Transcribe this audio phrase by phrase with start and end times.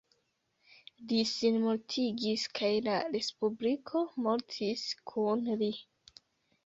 [1.09, 5.71] Li sinmortigis kaj la Respubliko mortis kun li.